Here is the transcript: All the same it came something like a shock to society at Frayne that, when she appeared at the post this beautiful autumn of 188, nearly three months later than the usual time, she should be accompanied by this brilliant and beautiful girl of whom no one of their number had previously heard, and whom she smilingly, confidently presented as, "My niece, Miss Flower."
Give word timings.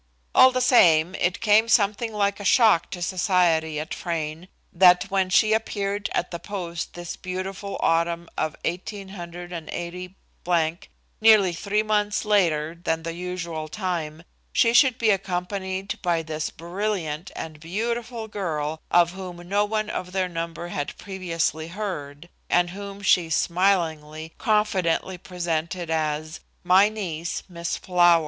All 0.33 0.51
the 0.51 0.61
same 0.61 1.13
it 1.13 1.41
came 1.41 1.67
something 1.67 2.11
like 2.11 2.39
a 2.39 2.43
shock 2.43 2.89
to 2.89 3.03
society 3.03 3.79
at 3.79 3.93
Frayne 3.93 4.47
that, 4.73 5.03
when 5.11 5.29
she 5.29 5.53
appeared 5.53 6.09
at 6.11 6.31
the 6.31 6.39
post 6.39 6.95
this 6.95 7.15
beautiful 7.15 7.77
autumn 7.81 8.27
of 8.35 8.55
188, 8.65 10.87
nearly 11.21 11.53
three 11.53 11.83
months 11.83 12.25
later 12.25 12.75
than 12.83 13.03
the 13.03 13.13
usual 13.13 13.67
time, 13.67 14.23
she 14.51 14.73
should 14.73 14.97
be 14.97 15.11
accompanied 15.11 15.99
by 16.01 16.23
this 16.23 16.49
brilliant 16.49 17.29
and 17.35 17.59
beautiful 17.59 18.27
girl 18.27 18.81
of 18.89 19.11
whom 19.11 19.47
no 19.47 19.63
one 19.65 19.91
of 19.91 20.13
their 20.13 20.27
number 20.27 20.69
had 20.69 20.97
previously 20.97 21.67
heard, 21.67 22.27
and 22.49 22.71
whom 22.71 23.03
she 23.03 23.29
smilingly, 23.29 24.33
confidently 24.39 25.19
presented 25.19 25.91
as, 25.91 26.39
"My 26.63 26.89
niece, 26.89 27.43
Miss 27.47 27.77
Flower." 27.77 28.19